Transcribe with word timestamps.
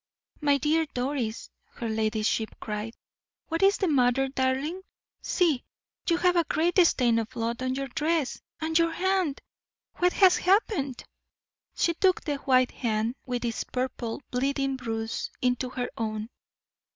"My 0.41 0.57
dear 0.57 0.87
Doris," 0.95 1.51
her 1.73 1.87
ladyship 1.87 2.49
cried, 2.59 2.95
"what 3.49 3.61
is 3.61 3.77
the 3.77 3.87
matter, 3.87 4.29
darling? 4.29 4.81
See! 5.21 5.63
you 6.09 6.17
have 6.17 6.35
a 6.35 6.43
great 6.45 6.79
stain 6.87 7.19
of 7.19 7.29
blood 7.29 7.61
on 7.61 7.75
your 7.75 7.87
dress 7.89 8.41
and 8.59 8.75
your 8.79 8.93
hand! 8.93 9.41
What 9.97 10.13
has 10.13 10.37
happened?" 10.37 11.03
She 11.75 11.93
took 11.93 12.21
the 12.23 12.37
white 12.37 12.71
hand, 12.71 13.13
with 13.27 13.45
its 13.45 13.63
purple, 13.63 14.23
bleeding 14.31 14.75
bruise, 14.75 15.29
into 15.39 15.69
her 15.69 15.89
own. 15.95 16.29